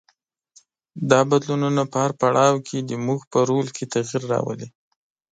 [1.09, 4.67] دا بدلونونه په هر پړاو کې زموږ په رول کې تغیر راولي.